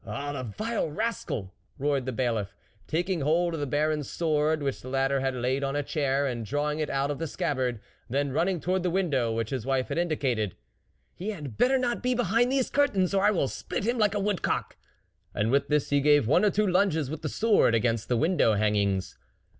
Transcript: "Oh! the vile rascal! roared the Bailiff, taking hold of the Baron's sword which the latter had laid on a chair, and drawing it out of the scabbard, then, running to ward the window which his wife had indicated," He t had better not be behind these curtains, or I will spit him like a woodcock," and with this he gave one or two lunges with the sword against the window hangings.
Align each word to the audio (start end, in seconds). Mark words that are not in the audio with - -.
"Oh! 0.03 0.33
the 0.33 0.41
vile 0.41 0.89
rascal! 0.89 1.53
roared 1.77 2.07
the 2.07 2.11
Bailiff, 2.11 2.55
taking 2.87 3.21
hold 3.21 3.53
of 3.53 3.59
the 3.59 3.67
Baron's 3.67 4.09
sword 4.09 4.63
which 4.63 4.81
the 4.81 4.89
latter 4.89 5.19
had 5.19 5.35
laid 5.35 5.63
on 5.63 5.75
a 5.75 5.83
chair, 5.83 6.25
and 6.25 6.43
drawing 6.43 6.79
it 6.79 6.89
out 6.89 7.11
of 7.11 7.19
the 7.19 7.27
scabbard, 7.27 7.79
then, 8.09 8.31
running 8.31 8.59
to 8.61 8.69
ward 8.71 8.81
the 8.81 8.89
window 8.89 9.31
which 9.31 9.51
his 9.51 9.63
wife 9.63 9.89
had 9.89 9.99
indicated," 9.99 10.55
He 11.19 11.25
t 11.25 11.31
had 11.33 11.55
better 11.55 11.77
not 11.77 12.01
be 12.01 12.15
behind 12.15 12.51
these 12.51 12.71
curtains, 12.71 13.13
or 13.13 13.23
I 13.23 13.29
will 13.29 13.47
spit 13.47 13.83
him 13.83 13.99
like 13.99 14.15
a 14.15 14.19
woodcock," 14.19 14.75
and 15.35 15.51
with 15.51 15.67
this 15.67 15.91
he 15.91 16.01
gave 16.01 16.25
one 16.27 16.43
or 16.43 16.49
two 16.49 16.65
lunges 16.65 17.11
with 17.11 17.21
the 17.21 17.29
sword 17.29 17.75
against 17.75 18.07
the 18.09 18.17
window 18.17 18.55
hangings. 18.55 19.19